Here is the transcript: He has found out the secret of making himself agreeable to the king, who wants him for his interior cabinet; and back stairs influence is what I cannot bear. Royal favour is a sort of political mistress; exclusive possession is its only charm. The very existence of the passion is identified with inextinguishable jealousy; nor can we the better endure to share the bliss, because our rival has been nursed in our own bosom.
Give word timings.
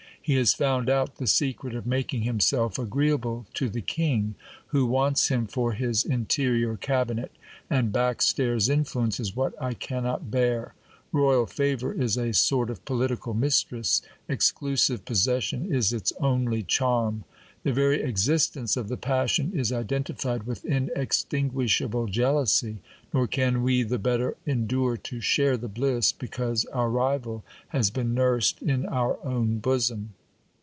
He 0.23 0.35
has 0.35 0.53
found 0.53 0.87
out 0.87 1.15
the 1.15 1.25
secret 1.25 1.73
of 1.73 1.87
making 1.87 2.21
himself 2.21 2.77
agreeable 2.77 3.47
to 3.55 3.67
the 3.69 3.81
king, 3.81 4.35
who 4.67 4.85
wants 4.85 5.29
him 5.29 5.47
for 5.47 5.73
his 5.73 6.05
interior 6.05 6.77
cabinet; 6.77 7.31
and 7.71 7.91
back 7.91 8.21
stairs 8.21 8.69
influence 8.69 9.19
is 9.19 9.35
what 9.35 9.59
I 9.59 9.73
cannot 9.73 10.29
bear. 10.29 10.75
Royal 11.11 11.47
favour 11.47 11.91
is 11.91 12.17
a 12.17 12.35
sort 12.35 12.69
of 12.69 12.85
political 12.85 13.33
mistress; 13.33 14.03
exclusive 14.29 15.05
possession 15.05 15.73
is 15.73 15.91
its 15.91 16.13
only 16.19 16.61
charm. 16.61 17.23
The 17.63 17.73
very 17.73 18.01
existence 18.01 18.75
of 18.75 18.87
the 18.87 18.97
passion 18.97 19.51
is 19.53 19.71
identified 19.71 20.43
with 20.43 20.65
inextinguishable 20.65 22.07
jealousy; 22.07 22.77
nor 23.13 23.27
can 23.27 23.61
we 23.61 23.83
the 23.83 23.99
better 23.99 24.35
endure 24.47 24.97
to 24.97 25.19
share 25.19 25.57
the 25.57 25.67
bliss, 25.67 26.11
because 26.11 26.65
our 26.67 26.89
rival 26.89 27.43
has 27.67 27.91
been 27.91 28.15
nursed 28.15 28.63
in 28.63 28.87
our 28.87 29.23
own 29.23 29.59
bosom. 29.59 30.09